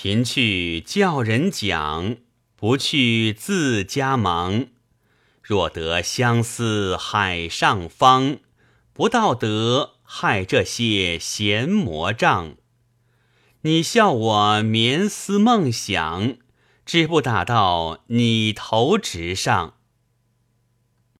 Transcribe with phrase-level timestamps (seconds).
[0.00, 2.18] 贫去叫人讲，
[2.54, 4.66] 不去自家忙。
[5.42, 8.38] 若得相思海上方，
[8.92, 12.54] 不道德害这些闲魔障。
[13.62, 16.36] 你笑我眠思梦想，
[16.86, 19.77] 只不打到你头直上。